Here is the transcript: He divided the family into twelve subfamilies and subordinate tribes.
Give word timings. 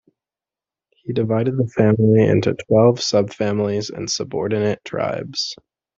He 1.03 1.13
divided 1.13 1.57
the 1.57 1.67
family 1.67 2.27
into 2.27 2.55
twelve 2.55 2.97
subfamilies 2.97 3.91
and 3.95 4.09
subordinate 4.09 4.83
tribes. 4.83 5.55